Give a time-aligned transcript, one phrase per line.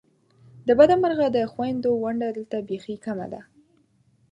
[0.67, 3.41] د بده مرغه د خوېندو ونډه دلته بیخې کمه ده!